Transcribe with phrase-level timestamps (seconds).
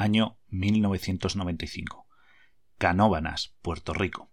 [0.00, 2.08] año 1995.
[2.78, 4.32] Canóbanas, Puerto Rico.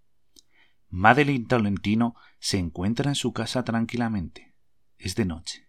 [0.87, 4.55] Madeline Tolentino se encuentra en su casa tranquilamente.
[4.97, 5.67] Es de noche.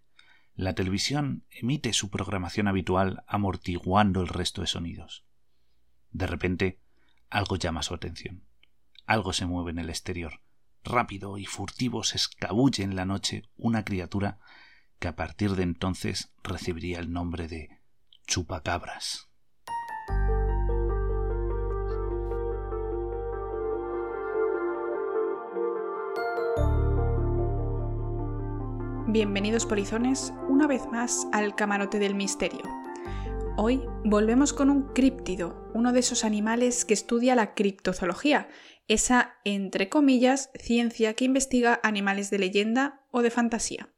[0.54, 5.26] La televisión emite su programación habitual amortiguando el resto de sonidos.
[6.12, 6.80] De repente,
[7.28, 8.44] algo llama su atención.
[9.04, 10.42] Algo se mueve en el exterior.
[10.84, 14.38] Rápido y furtivo se escabulle en la noche una criatura
[15.00, 17.80] que a partir de entonces recibiría el nombre de
[18.28, 19.27] chupacabras.
[29.10, 32.60] Bienvenidos polizones una vez más al camarote del misterio.
[33.56, 38.50] Hoy volvemos con un críptido, uno de esos animales que estudia la criptozoología,
[38.86, 43.88] esa, entre comillas, ciencia que investiga animales de leyenda o de fantasía.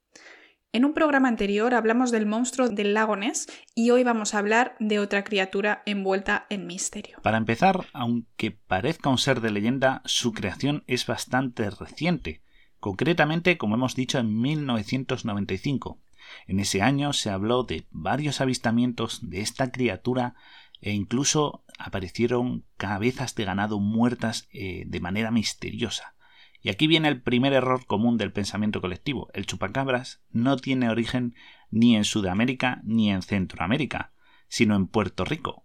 [0.72, 4.76] En un programa anterior hablamos del monstruo del lago Ness y hoy vamos a hablar
[4.78, 7.18] de otra criatura envuelta en misterio.
[7.20, 12.42] Para empezar, aunque parezca un ser de leyenda, su creación es bastante reciente
[12.80, 15.98] concretamente, como hemos dicho, en 1995.
[16.46, 20.34] En ese año se habló de varios avistamientos de esta criatura
[20.80, 26.14] e incluso aparecieron cabezas de ganado muertas eh, de manera misteriosa.
[26.62, 29.28] Y aquí viene el primer error común del pensamiento colectivo.
[29.32, 31.34] El chupacabras no tiene origen
[31.70, 34.12] ni en Sudamérica ni en Centroamérica,
[34.48, 35.64] sino en Puerto Rico,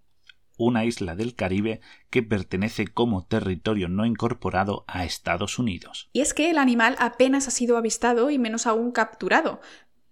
[0.57, 6.09] una isla del Caribe que pertenece como territorio no incorporado a Estados Unidos.
[6.13, 9.61] Y es que el animal apenas ha sido avistado y menos aún capturado,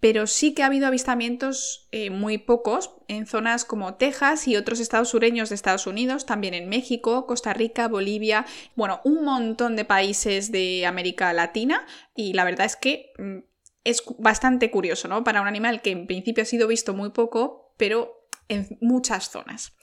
[0.04, 4.82] pero sí que ha habido avistamientos eh, muy pocos en zonas como Texas y otros
[4.82, 9.86] estados sureños de Estados Unidos, también en México, Costa Rica, Bolivia, bueno, un montón de
[9.86, 11.86] países de América Latina
[12.18, 13.38] y la verdad es que mm,
[13.86, 15.24] es bastante curioso, ¿no?
[15.24, 19.74] Para un animal que en principio ha sido visto muy poco, pero en muchas zonas.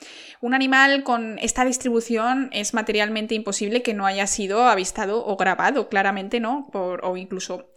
[0.40, 5.88] Un animal con esta distribución es materialmente imposible que no haya sido avistado o grabado,
[5.88, 7.72] claramente no, por, o incluso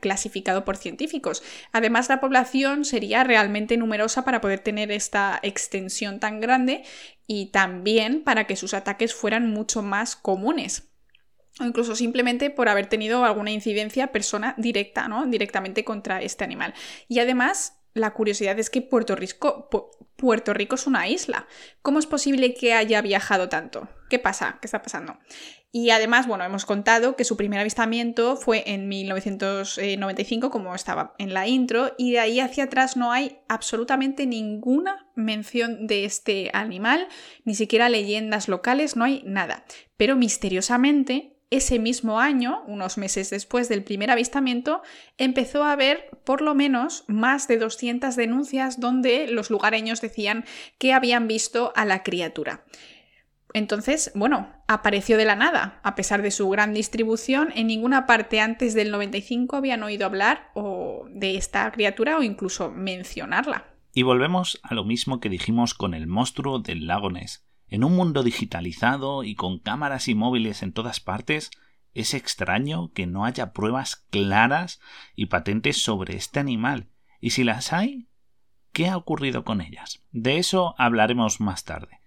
[0.00, 1.42] clasificado por científicos.
[1.72, 6.82] Además, la población sería realmente numerosa para poder tener esta extensión tan grande
[7.26, 10.90] y también para que sus ataques fueran mucho más comunes
[11.60, 15.26] o incluso simplemente por haber tenido alguna incidencia persona directa, ¿no?
[15.26, 16.74] Directamente contra este animal.
[17.08, 19.68] Y además, la curiosidad es que Puerto Rico,
[20.74, 21.48] es una isla.
[21.82, 23.88] ¿Cómo es posible que haya viajado tanto?
[24.10, 24.58] ¿Qué pasa?
[24.60, 25.18] ¿Qué está pasando?
[25.72, 31.32] Y además, bueno, hemos contado que su primer avistamiento fue en 1995, como estaba en
[31.32, 37.08] la intro, y de ahí hacia atrás no hay absolutamente ninguna mención de este animal,
[37.44, 39.64] ni siquiera leyendas locales, no hay nada.
[39.96, 44.82] Pero misteriosamente, ese mismo año, unos meses después del primer avistamiento,
[45.16, 50.44] empezó a haber por lo menos más de 200 denuncias donde los lugareños decían
[50.78, 52.64] que habían visto a la criatura.
[53.54, 55.80] Entonces, bueno, apareció de la nada.
[55.82, 60.50] A pesar de su gran distribución, en ninguna parte antes del 95 habían oído hablar
[60.54, 63.64] o de esta criatura o incluso mencionarla.
[63.94, 67.45] Y volvemos a lo mismo que dijimos con el monstruo del lago Ness.
[67.68, 71.50] En un mundo digitalizado y con cámaras y móviles en todas partes,
[71.94, 74.80] es extraño que no haya pruebas claras
[75.14, 76.88] y patentes sobre este animal.
[77.20, 78.08] Y si las hay,
[78.72, 80.04] ¿qué ha ocurrido con ellas?
[80.12, 82.00] De eso hablaremos más tarde.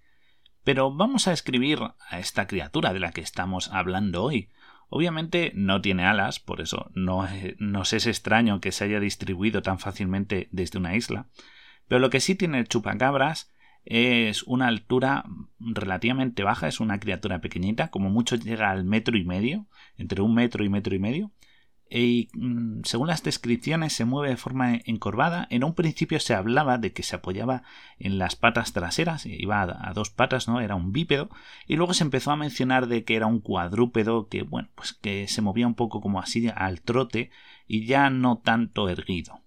[0.62, 4.50] Pero vamos a escribir a esta criatura de la que estamos hablando hoy.
[4.88, 7.26] Obviamente no tiene alas, por eso no
[7.58, 11.26] nos es extraño que se haya distribuido tan fácilmente desde una isla.
[11.88, 13.49] Pero lo que sí tiene el chupacabras
[13.84, 15.24] es una altura
[15.58, 20.34] relativamente baja, es una criatura pequeñita, como mucho llega al metro y medio, entre un
[20.34, 21.32] metro y metro y medio.
[21.92, 25.48] Y mm, según las descripciones se mueve de forma encorvada.
[25.50, 27.64] En un principio se hablaba de que se apoyaba
[27.98, 30.60] en las patas traseras, iba a, dos patas, ¿no?
[30.60, 31.30] Era un bípedo.
[31.66, 35.26] Y luego se empezó a mencionar de que era un cuadrúpedo que, bueno, pues que
[35.26, 37.30] se movía un poco como así al trote
[37.66, 39.42] y ya no tanto erguido.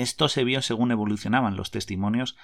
[0.00, 2.34] Esto se vio según evolucionaban los testimonios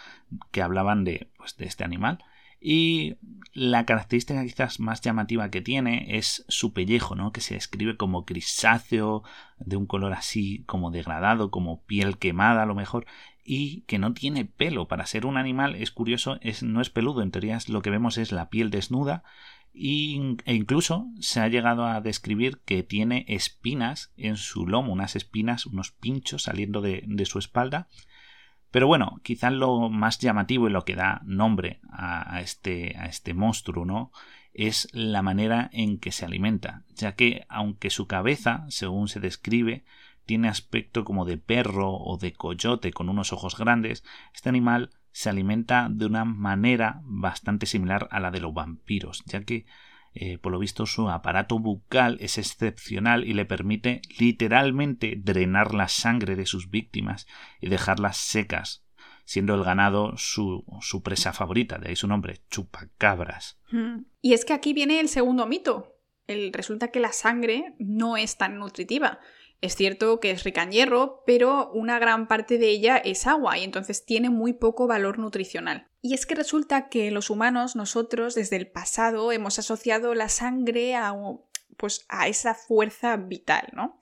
[0.50, 2.22] que hablaban de, pues, de este animal.
[2.60, 3.16] Y
[3.54, 7.32] la característica quizás más llamativa que tiene es su pellejo, ¿no?
[7.32, 9.22] que se describe como grisáceo,
[9.58, 13.06] de un color así como degradado, como piel quemada a lo mejor,
[13.42, 14.86] y que no tiene pelo.
[14.86, 18.18] Para ser un animal es curioso, es, no es peludo, en teoría lo que vemos
[18.18, 19.24] es la piel desnuda
[19.78, 25.66] e incluso se ha llegado a describir que tiene espinas en su lomo, unas espinas,
[25.66, 27.88] unos pinchos saliendo de, su espalda.
[28.70, 33.34] Pero bueno, quizás lo más llamativo y lo que da nombre a, este, a este
[33.34, 34.12] monstruo, ¿no?
[34.52, 39.84] Es la manera en que se alimenta, ya que aunque su cabeza, según se describe,
[40.24, 45.30] tiene aspecto como de perro o de coyote con unos ojos grandes, este animal se
[45.30, 49.64] alimenta de una manera bastante similar a la de los vampiros, ya que
[50.12, 55.88] eh, por lo visto su aparato bucal es excepcional y le permite literalmente drenar la
[55.88, 57.26] sangre de sus víctimas
[57.62, 58.84] y dejarlas secas,
[59.24, 63.58] siendo el ganado su, su presa favorita, de ahí su nombre, chupacabras.
[63.70, 64.00] Hmm.
[64.20, 65.94] Y es que aquí viene el segundo mito.
[66.26, 69.18] El, resulta que la sangre no es tan nutritiva.
[69.60, 73.58] Es cierto que es rica en hierro, pero una gran parte de ella es agua
[73.58, 75.88] y entonces tiene muy poco valor nutricional.
[76.02, 80.94] Y es que resulta que los humanos, nosotros, desde el pasado, hemos asociado la sangre
[80.94, 81.14] a,
[81.76, 83.98] pues, a esa fuerza vital, ¿no?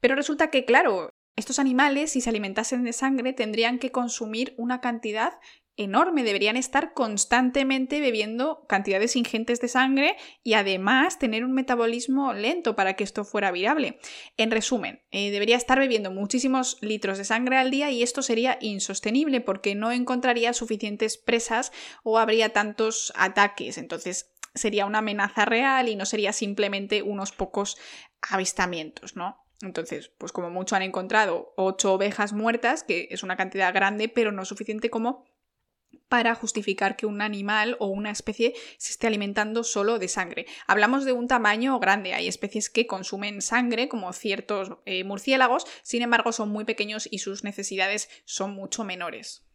[0.00, 4.80] Pero resulta que, claro, estos animales, si se alimentasen de sangre, tendrían que consumir una
[4.80, 5.34] cantidad
[5.76, 12.76] enorme, deberían estar constantemente bebiendo cantidades ingentes de sangre y además tener un metabolismo lento
[12.76, 13.98] para que esto fuera viable.
[14.36, 18.58] En resumen, eh, debería estar bebiendo muchísimos litros de sangre al día y esto sería
[18.60, 23.78] insostenible porque no encontraría suficientes presas o habría tantos ataques.
[23.78, 27.76] Entonces sería una amenaza real y no sería simplemente unos pocos
[28.22, 29.44] avistamientos, ¿no?
[29.62, 34.32] Entonces, pues como mucho han encontrado ocho ovejas muertas, que es una cantidad grande, pero
[34.32, 35.24] no suficiente como
[36.08, 40.46] para justificar que un animal o una especie se esté alimentando solo de sangre.
[40.66, 46.02] Hablamos de un tamaño grande, hay especies que consumen sangre, como ciertos eh, murciélagos, sin
[46.02, 49.46] embargo son muy pequeños y sus necesidades son mucho menores.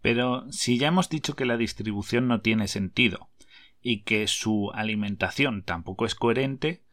[0.00, 3.28] Pero si ya hemos dicho que la distribución no tiene sentido
[3.80, 6.85] y que su alimentación tampoco es coherente,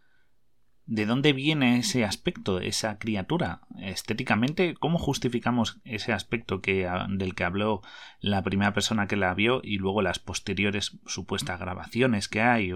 [0.86, 3.62] ¿De dónde viene ese aspecto, esa criatura?
[3.80, 7.82] Estéticamente, ¿cómo justificamos ese aspecto que, del que habló
[8.20, 12.74] la primera persona que la vio y luego las posteriores supuestas grabaciones que hay?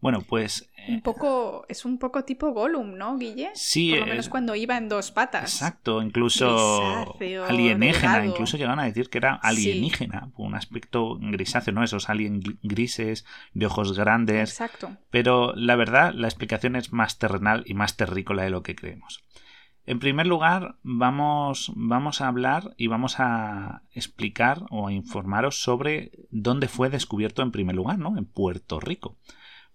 [0.00, 0.70] Bueno, pues.
[0.88, 1.64] Un eh, poco.
[1.68, 3.50] Es un poco tipo Gollum, ¿no, Guille?
[3.54, 3.90] Sí.
[3.90, 5.54] Por lo menos cuando iba en dos patas.
[5.54, 7.16] Exacto, incluso.
[7.48, 11.82] alienígena, incluso llegan a decir que era alienígena, un aspecto grisáceo, ¿no?
[11.82, 13.24] Esos alien grises,
[13.54, 14.50] de ojos grandes.
[14.50, 14.90] Exacto.
[15.10, 19.24] Pero la verdad, la explicación es más terrenal y más terrícola de lo que creemos.
[19.86, 26.10] En primer lugar, vamos, vamos a hablar y vamos a explicar o a informaros sobre
[26.30, 28.16] dónde fue descubierto en primer lugar, ¿no?
[28.16, 29.18] En Puerto Rico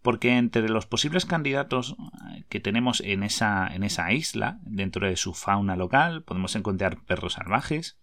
[0.01, 1.95] porque entre los posibles candidatos
[2.33, 7.03] eh, que tenemos en esa, en esa isla, dentro de su fauna local, podemos encontrar
[7.03, 7.99] perros salvajes,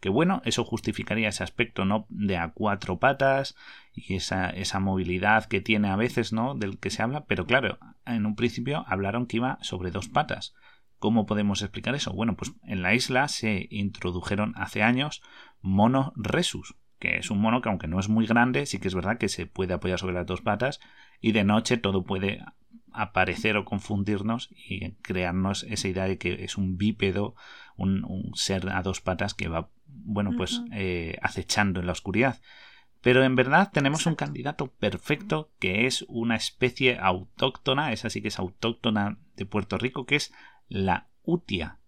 [0.00, 3.54] que bueno, eso justificaría ese aspecto no de a cuatro patas
[3.92, 6.54] y esa, esa movilidad que tiene a veces, ¿no?
[6.54, 10.54] del que se habla, pero claro, en un principio hablaron que iba sobre dos patas.
[10.98, 12.12] ¿Cómo podemos explicar eso?
[12.12, 15.22] Bueno, pues en la isla se introdujeron hace años
[15.60, 18.94] mono resus, que es un mono que aunque no es muy grande, sí que es
[18.94, 20.78] verdad que se puede apoyar sobre las dos patas
[21.20, 22.44] y de noche todo puede
[22.92, 27.34] aparecer o confundirnos y crearnos esa idea de que es un bípedo,
[27.76, 32.40] un, ser a dos patas que va, bueno, pues eh, acechando en la oscuridad.
[33.00, 38.28] Pero en verdad tenemos un candidato perfecto que es una especie autóctona, esa sí que
[38.28, 40.32] es autóctona de Puerto Rico, que es
[40.68, 41.78] la utia.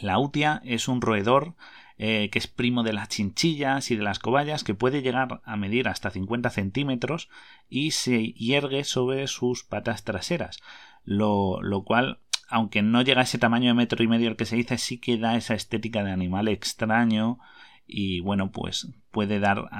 [0.00, 1.56] La utia es un roedor
[2.04, 5.56] eh, que es primo de las chinchillas y de las cobayas, que puede llegar a
[5.56, 7.28] medir hasta 50 centímetros
[7.68, 10.58] y se hiergue sobre sus patas traseras,
[11.04, 12.18] lo, cual
[12.48, 14.98] aunque no llega a ese tamaño de metro y medio el que se dice, sí
[14.98, 17.38] que da esa estética de animal extraño
[17.86, 19.70] y bueno, pues puede dar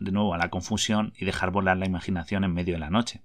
[0.00, 3.22] de nuevo a la confusión y dejar volar la imaginación en medio de la noche.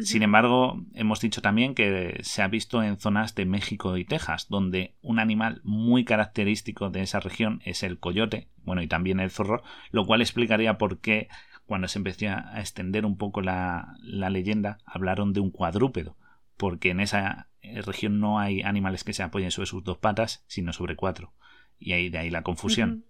[0.00, 4.48] Sin embargo, hemos dicho también que se ha visto en zonas de México y Texas,
[4.48, 9.30] donde un animal muy característico de esa región es el coyote, bueno, y también el
[9.30, 11.28] zorro, lo cual explicaría por qué
[11.64, 16.16] cuando se empezó a extender un poco la, leyenda, hablaron de un cuadrúpedo,
[16.56, 20.72] porque en esa región no hay animales que se apoyen sobre sus dos patas, sino
[20.72, 21.32] sobre cuatro.
[21.78, 23.04] Y ahí de ahí la confusión.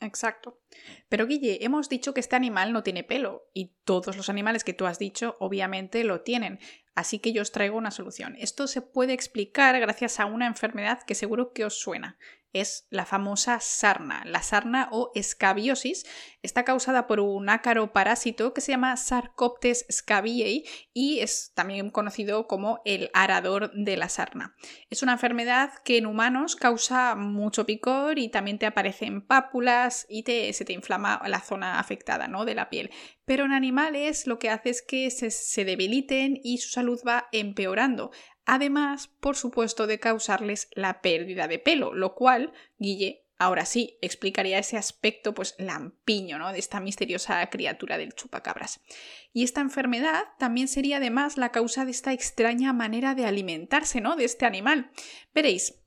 [0.00, 0.60] Exacto.
[1.08, 4.74] Pero Guille, hemos dicho que este animal no tiene pelo y todos los animales que
[4.74, 6.60] tú has dicho obviamente lo tienen.
[6.94, 8.36] Así que yo os traigo una solución.
[8.38, 12.18] Esto se puede explicar gracias a una enfermedad que seguro que os suena
[12.52, 14.22] es la famosa sarna.
[14.24, 16.04] La sarna o escabiosis
[16.42, 22.46] está causada por un ácaro parásito que se llama Sarcoptes scabiei y es también conocido
[22.46, 24.54] como el arador de la sarna.
[24.90, 30.22] Es una enfermedad que en humanos causa mucho picor y también te aparecen pápulas y
[30.22, 32.44] te, se te inflama la zona afectada ¿no?
[32.44, 32.90] de la piel.
[33.24, 37.28] Pero en animales lo que hace es que se, se debiliten y su salud va
[37.32, 38.10] empeorando
[38.48, 44.58] además, por supuesto, de causarles la pérdida de pelo, lo cual, Guille, ahora sí, explicaría
[44.58, 46.50] ese aspecto, pues, lampiño, ¿no?
[46.50, 48.80] De esta misteriosa criatura del chupacabras.
[49.34, 54.16] Y esta enfermedad también sería además la causa de esta extraña manera de alimentarse, ¿no?
[54.16, 54.90] De este animal.
[55.34, 55.82] Veréis,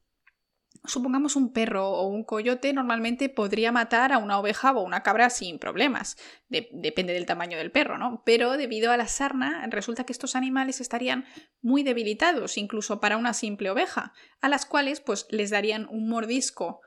[0.83, 5.29] Supongamos un perro o un coyote normalmente podría matar a una oveja o una cabra
[5.29, 6.17] sin problemas.
[6.49, 8.23] depende del tamaño del perro, ¿no?
[8.25, 11.25] Pero debido a la sarna, resulta que estos animales estarían
[11.61, 16.81] muy debilitados, incluso para una simple oveja, a las cuales pues les darían un mordisco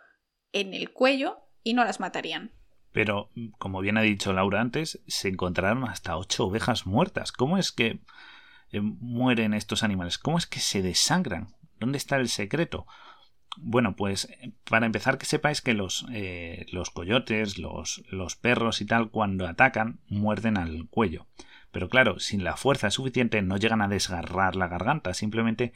[0.53, 2.53] en el cuello y no las matarían.
[2.91, 7.33] Pero, como bien ha dicho Laura antes, se encontraron hasta ocho ovejas muertas.
[7.33, 8.01] ¿Cómo es que
[8.71, 10.19] eh, mueren estos animales?
[10.19, 11.55] ¿Cómo es que se desangran?
[11.81, 12.87] ¿Dónde está el secreto?
[13.58, 14.28] Bueno, pues
[14.68, 19.46] para empezar que sepáis que los, eh, los coyotes, los, los perros y tal, cuando
[19.46, 21.26] atacan, muerden al cuello.
[21.70, 25.73] Pero claro, sin la fuerza suficiente no llegan a desgarrar la garganta, simplemente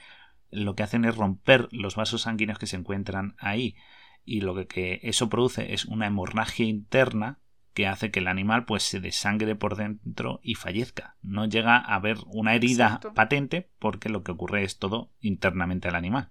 [0.50, 3.76] lo que hacen es romper los vasos sanguíneos que se encuentran ahí.
[4.24, 7.38] Y lo que, eso produce es una hemorragia interna
[7.74, 11.16] que hace que el animal pues se desangre por dentro y fallezca.
[11.22, 15.94] No llega a haber una herida patente porque lo que ocurre es todo internamente al
[15.94, 16.30] animal.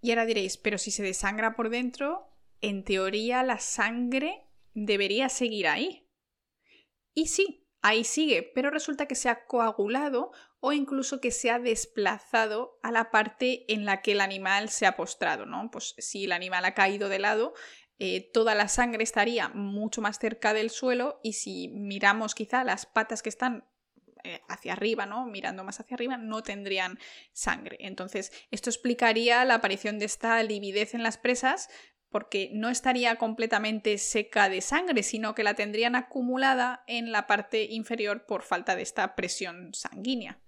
[0.00, 2.28] Y ahora diréis, pero si se desangra por dentro,
[2.60, 6.08] en teoría la sangre debería seguir ahí.
[7.14, 11.58] Y sí, ahí sigue, pero resulta que se ha coagulado o incluso que se ha
[11.58, 15.70] desplazado a la parte en la que el animal se ha postrado, ¿no?
[15.70, 17.54] Pues si el animal ha caído de lado,
[17.98, 22.86] eh, toda la sangre estaría mucho más cerca del suelo y si miramos quizá las
[22.86, 23.68] patas que están
[24.24, 25.26] eh, hacia arriba, ¿no?
[25.26, 26.98] Mirando más hacia arriba, no tendrían
[27.32, 27.76] sangre.
[27.80, 31.68] Entonces, esto explicaría la aparición de esta lividez en las presas,
[32.10, 37.64] porque no estaría completamente seca de sangre, sino que la tendrían acumulada en la parte
[37.64, 40.40] inferior por falta de esta presión sanguínea.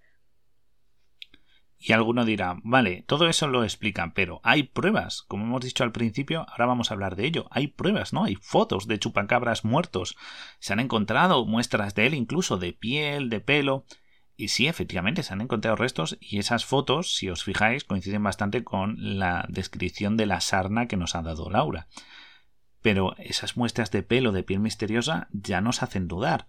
[1.83, 5.91] Y alguno dirá, vale, todo eso lo explican, pero hay pruebas, como hemos dicho al
[5.91, 8.23] principio, ahora vamos a hablar de ello, hay pruebas, ¿no?
[8.23, 10.15] Hay fotos de chupacabras muertos,
[10.59, 13.85] se han encontrado muestras de él incluso de piel, de pelo,
[14.37, 18.63] y sí, efectivamente, se han encontrado restos y esas fotos, si os fijáis, coinciden bastante
[18.63, 21.87] con la descripción de la sarna que nos ha dado Laura.
[22.81, 26.47] Pero esas muestras de pelo de piel misteriosa ya nos hacen dudar.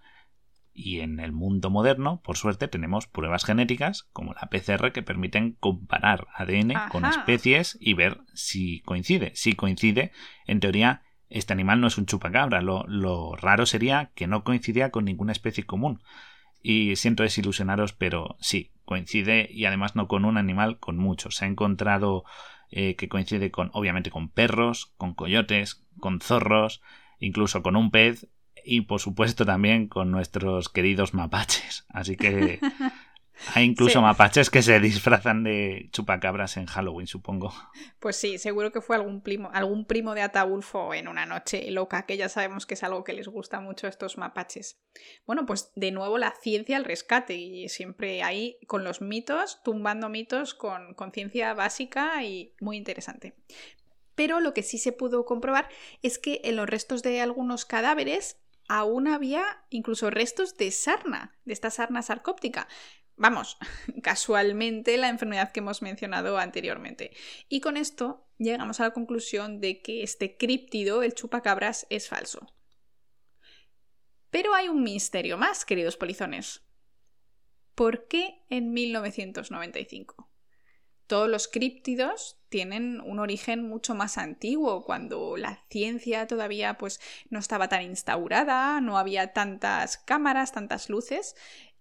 [0.75, 5.53] Y en el mundo moderno, por suerte, tenemos pruebas genéticas como la PCR que permiten
[5.61, 9.33] comparar ADN con especies y ver si coincide.
[9.35, 10.13] Si coincide,
[10.47, 12.63] en teoría, este animal no es un chupacabra.
[12.63, 16.03] Lo, lo raro sería que no coincidía con ninguna especie común.
[16.63, 21.37] Y siento desilusionaros, pero sí, coincide y además no con un animal, con muchos.
[21.37, 22.25] Se ha encontrado
[22.71, 26.81] eh, que coincide con, obviamente, con perros, con coyotes, con zorros,
[27.19, 28.29] incluso con un pez
[28.65, 31.85] y por supuesto también con nuestros queridos mapaches.
[31.89, 32.61] Así que
[33.55, 37.53] hay incluso mapaches que se disfrazan de chupacabras en Halloween, supongo.
[37.99, 42.07] Pues sí, seguro que fue algún primo, algún primo de Ataulfo en una noche loca,
[42.07, 44.81] que ya sabemos que es algo que les gusta mucho a estos mapaches.
[45.27, 50.09] Bueno, pues de nuevo la ciencia al rescate y siempre ahí con los mitos, tumbando
[50.09, 53.35] mitos con, con ciencia básica y muy interesante.
[54.15, 55.69] Pero lo que sí se pudo comprobar
[56.03, 58.42] es que en los restos de algunos cadáveres
[58.73, 62.69] aún había incluso restos de sarna, de esta sarna sarcóptica.
[63.17, 63.59] Vamos,
[64.03, 67.15] casualmente la enfermedad que hemos mencionado anteriormente.
[67.51, 72.51] Y con esto llegamos a la conclusión de que este críptido, el chupacabras, es falso.
[74.31, 76.63] Pero hay un misterio más, queridos polizones.
[77.75, 80.31] ¿Por qué en 1995?
[81.07, 87.39] Todos los críptidos tienen un origen mucho más antiguo, cuando la ciencia todavía pues, no
[87.39, 91.35] estaba tan instaurada, no había tantas cámaras, tantas luces,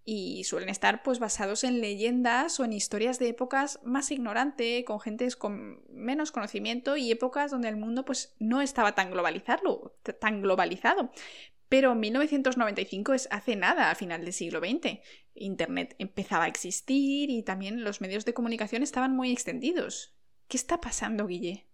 [0.05, 5.01] y suelen estar pues basados en leyendas o en historias de épocas más ignorantes, con
[5.01, 10.41] gentes con menos conocimiento y épocas donde el mundo pues no estaba tan globalizado, tan
[10.41, 11.11] globalizado.
[11.67, 14.99] Pero 1995 es hace nada, a final del siglo XX.
[15.35, 20.15] Internet empezaba a existir y también los medios de comunicación estaban muy extendidos.
[20.51, 21.65] ¿Qué está pasando, Guille?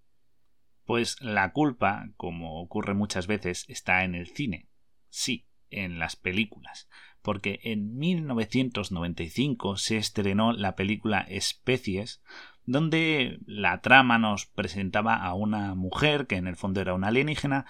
[0.85, 4.69] Pues la culpa, como ocurre muchas veces, está en el cine.
[5.09, 6.87] Sí, en las películas.
[7.23, 12.21] Porque en 1995 se estrenó la película Especies,
[12.65, 17.65] donde la trama nos presentaba a una mujer que en el fondo era una alienígena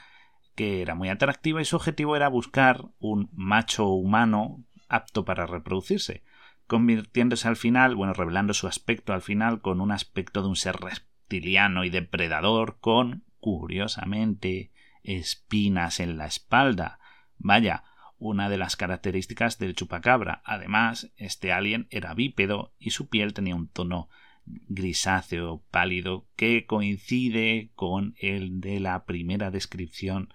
[0.56, 6.26] que era muy atractiva y su objetivo era buscar un macho humano apto para reproducirse,
[6.68, 10.76] convirtiéndose al final, bueno, revelando su aspecto al final con un aspecto de un ser
[10.76, 14.72] reptiliano y depredador con, curiosamente,
[15.04, 17.00] espinas en la espalda.
[17.38, 17.84] Vaya,
[18.20, 20.42] una de las características del chupacabra.
[20.44, 24.10] Además, este alien era bípedo y su piel tenía un tono
[24.46, 30.34] grisáceo pálido que coincide con el de la primera descripción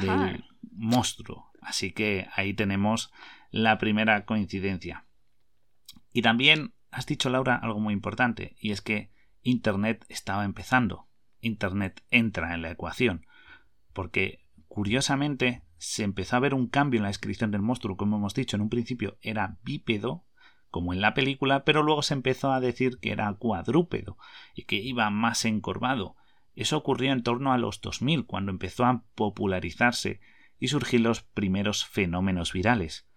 [0.00, 1.52] del monstruo.
[1.60, 3.12] Así que ahí tenemos
[3.50, 5.04] la primera coincidencia.
[6.12, 9.10] Y también has dicho, Laura, algo muy importante, y es que
[9.42, 11.08] Internet estaba empezando.
[11.40, 13.26] Internet entra en la ecuación.
[13.92, 18.34] Porque, curiosamente, se empezó a ver un cambio en la descripción del monstruo, como hemos
[18.34, 20.26] dicho, en un principio era bípedo,
[20.68, 24.16] como en la película, pero luego se empezó a decir que era cuadrúpedo
[24.54, 26.16] y que iba más encorvado.
[26.54, 30.20] Eso ocurrió en torno a los 2000, cuando empezó a popularizarse
[30.58, 33.08] y surgir los primeros fenómenos virales,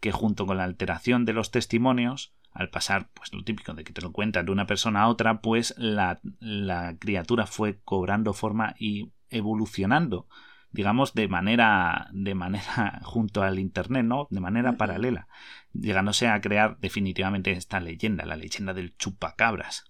[0.00, 3.92] que junto con la alteración de los testimonios, al pasar, pues lo típico de que
[3.92, 8.74] te lo cuentan de una persona a otra, pues la, la criatura fue cobrando forma
[8.78, 10.26] y evolucionando
[10.72, 14.28] digamos, de manera, de manera junto al Internet, ¿no?
[14.30, 15.28] De manera paralela,
[15.72, 19.84] llegándose a crear definitivamente esta leyenda, la leyenda del chupacabras.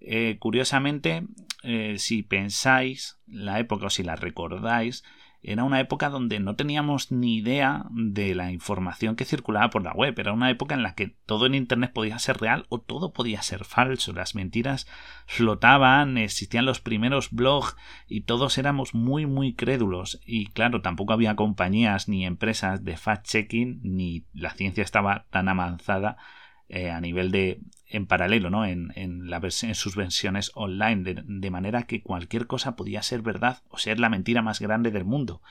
[0.00, 1.26] Eh, curiosamente,
[1.62, 5.04] eh, si pensáis la época o si la recordáis,
[5.44, 9.92] era una época donde no teníamos ni idea de la información que circulaba por la
[9.92, 10.18] web.
[10.18, 13.42] Era una época en la que todo en Internet podía ser real o todo podía
[13.42, 14.12] ser falso.
[14.12, 14.86] Las mentiras
[15.26, 17.76] flotaban, existían los primeros blogs
[18.08, 20.20] y todos éramos muy muy crédulos.
[20.24, 26.16] Y claro, tampoco había compañías ni empresas de fact-checking ni la ciencia estaba tan avanzada
[26.68, 28.64] eh, a nivel de en paralelo, ¿no?
[28.64, 33.62] En, en, la en sus versiones online, de, manera que cualquier cosa podía ser verdad
[33.68, 35.42] o ser la mentira más grande del mundo.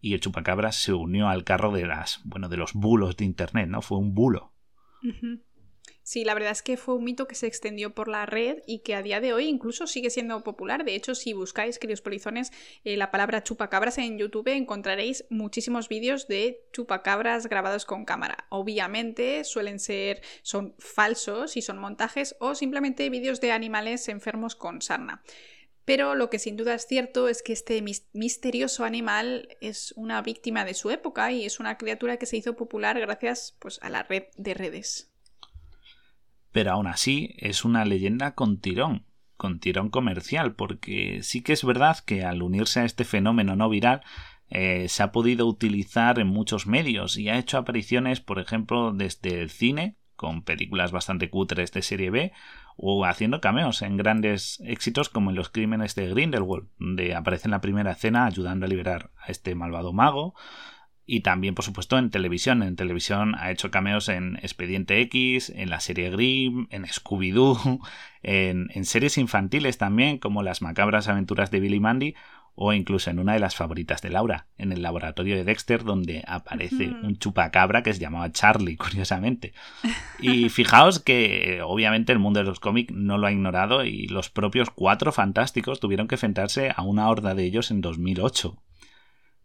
[0.00, 3.68] Y el chupacabras se unió al carro de las, bueno, de los bulos de internet,
[3.68, 3.80] ¿no?
[3.80, 4.52] Fue un bulo.
[6.06, 8.78] Sí, la verdad es que fue un mito que se extendió por la red y
[8.78, 10.84] que a día de hoy incluso sigue siendo popular.
[10.84, 12.52] De hecho, si buscáis, queridos polizones,
[12.84, 18.46] eh, la palabra chupacabras en YouTube encontraréis muchísimos vídeos de chupacabras grabados con cámara.
[18.50, 24.82] Obviamente suelen ser, son falsos y son montajes o simplemente vídeos de animales enfermos con
[24.82, 25.24] sarna.
[25.84, 27.82] Pero lo que sin duda es cierto es que este
[28.12, 32.54] misterioso animal es una víctima de su época y es una criatura que se hizo
[32.54, 35.10] popular gracias pues, a la red de redes
[36.56, 39.04] pero aún así es una leyenda con tirón,
[39.36, 43.68] con tirón comercial, porque sí que es verdad que al unirse a este fenómeno no
[43.68, 44.00] viral,
[44.48, 49.42] eh, se ha podido utilizar en muchos medios y ha hecho apariciones, por ejemplo, desde
[49.42, 52.32] el cine, con películas bastante cutres de serie B,
[52.78, 57.50] o haciendo cameos en grandes éxitos como en los crímenes de Grindelwald, donde aparece en
[57.50, 60.34] la primera escena ayudando a liberar a este malvado mago,
[61.06, 62.62] y también, por supuesto, en televisión.
[62.62, 67.80] En televisión ha hecho cameos en Expediente X, en la serie Grimm, en Scooby-Doo,
[68.22, 72.14] en, en, series infantiles también, como Las macabras aventuras de Billy Mandy,
[72.56, 76.24] o incluso en una de las favoritas de Laura, en el laboratorio de Dexter, donde
[76.26, 79.52] aparece un chupacabra que se llamaba Charlie, curiosamente.
[80.18, 84.30] Y fijaos que, obviamente, el mundo de los cómics no lo ha ignorado y los
[84.30, 88.56] propios cuatro fantásticos tuvieron que enfrentarse a una horda de ellos en 2008.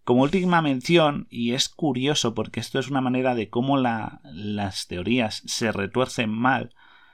[0.04, 5.44] Como última mención, y es curioso porque esto es una manera de cómo las teorías
[5.46, 6.74] se retuercen mal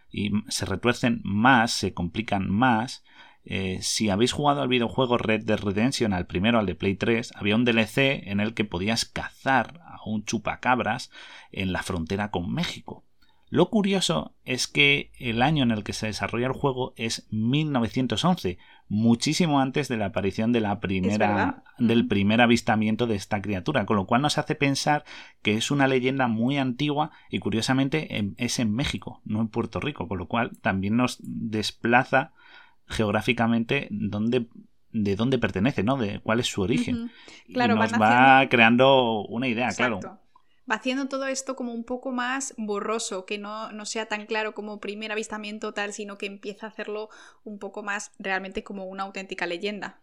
[0.10, 3.04] y se retuercen más, se complican más.
[3.44, 7.34] Eh, si habéis jugado al videojuego Red Dead Redemption, al primero, al de Play 3,
[7.36, 11.12] había un DLC en el que podías cazar a un chupacabras
[11.52, 13.07] en la frontera con México.
[13.50, 18.58] Lo curioso es que el año en el que se desarrolla el juego es 1911,
[18.90, 23.96] muchísimo antes de la aparición de la primera, del primer avistamiento de esta criatura, con
[23.96, 25.06] lo cual nos hace pensar
[25.42, 30.10] que es una leyenda muy antigua y curiosamente es en México, no en Puerto Rico,
[30.10, 32.34] con lo cual también nos desplaza
[32.86, 34.48] geográficamente donde
[34.92, 35.98] de dónde pertenece, ¿no?
[35.98, 37.12] De cuál es su origen.
[37.54, 40.00] Claro, y nos va creando una idea, claro
[40.70, 44.80] haciendo todo esto como un poco más borroso, que no, no, sea tan claro como
[44.80, 47.10] primer avistamiento tal, sino que empieza a hacerlo
[47.44, 50.02] un poco más realmente como una auténtica leyenda.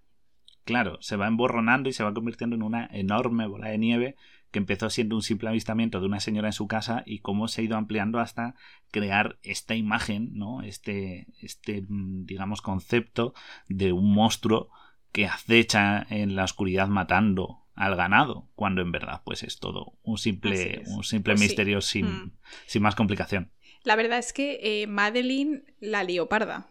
[0.65, 4.17] Claro, se va emborronando y se va convirtiendo en una enorme bola de nieve
[4.51, 7.61] que empezó siendo un simple avistamiento de una señora en su casa y cómo se
[7.61, 8.55] ha ido ampliando hasta
[8.93, 10.63] crear esta imagen, ¿no?
[10.63, 13.35] Este, este mm, digamos, concepto
[13.69, 14.71] de un monstruo
[15.13, 20.19] que acecha en la oscuridad matando al ganado, cuando en verdad pues es todo un
[20.19, 22.33] simple, Un simple pues misterio sin, mm.
[22.67, 23.51] sin, más complicación.
[23.83, 26.69] La verdad es que eh, Madeline la leoparda.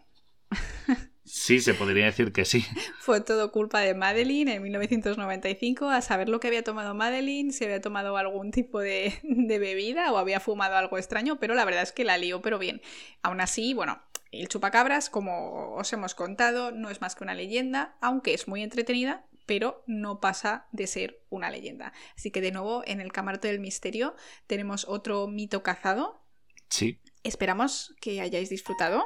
[1.26, 2.66] Sí, se podría decir que sí.
[3.00, 7.64] Fue todo culpa de Madeline en 1995, a saber lo que había tomado Madeline, si
[7.64, 11.82] había tomado algún tipo de, de, bebida o había fumado algo extraño, pero la verdad
[11.82, 12.82] es que la lió, pero bien.
[13.22, 17.96] Aún así, bueno, el chupacabras, como os hemos contado, no es más que una leyenda,
[18.02, 21.92] aunque es muy entretenida, pero no pasa de ser una leyenda.
[22.16, 24.14] Así que de nuevo, en el camarote del misterio
[24.46, 26.22] tenemos otro mito cazado.
[26.68, 27.00] Sí.
[27.22, 29.04] Esperamos que hayáis disfrutado.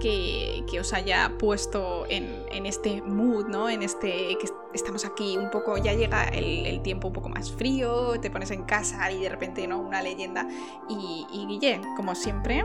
[0.00, 3.70] Que, os haya puesto en, este mood, ¿no?
[3.70, 8.20] En este que estamos aquí un poco, ya llega el, tiempo un poco más frío,
[8.20, 9.80] te pones en casa y de repente, ¿no?
[9.80, 10.46] Una leyenda.
[10.90, 12.64] Y, y Guille, como siempre,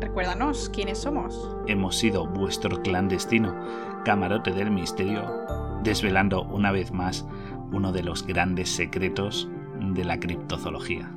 [0.00, 1.56] Recuérdanos quiénes somos.
[1.66, 5.22] Hemos sido vuestro clandestino camarote del misterio,
[5.82, 7.26] desvelando una vez más
[7.72, 9.48] uno de los grandes secretos
[9.80, 11.10] de la criptozoología.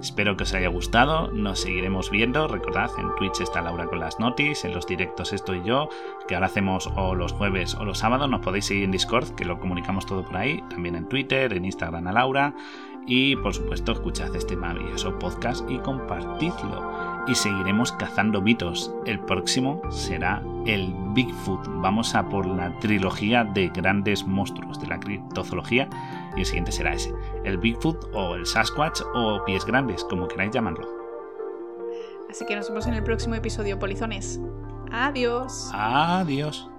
[0.00, 4.18] Espero que os haya gustado, nos seguiremos viendo, recordad, en Twitch está Laura con las
[4.18, 5.90] notis, en los directos estoy yo,
[6.26, 9.44] que ahora hacemos o los jueves o los sábados, nos podéis seguir en Discord, que
[9.44, 12.54] lo comunicamos todo por ahí, también en Twitter, en Instagram a Laura,
[13.06, 18.92] y por supuesto escuchad este maravilloso podcast y compartidlo y seguiremos cazando mitos.
[19.06, 21.60] El próximo será el Bigfoot.
[21.80, 25.88] Vamos a por la trilogía de grandes monstruos de la criptozoología
[26.36, 27.12] y el siguiente será ese,
[27.44, 30.88] el Bigfoot o el Sasquatch o pies grandes, como queráis llamarlo.
[32.28, 34.40] Así que nos vemos en el próximo episodio, polizones.
[34.92, 35.70] Adiós.
[35.72, 36.69] Adiós.